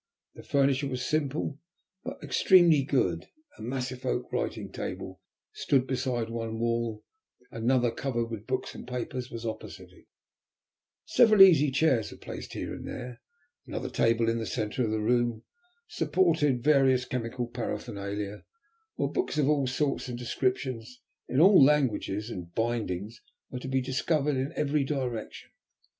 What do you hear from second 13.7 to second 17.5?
table in the centre of the room supported various chemical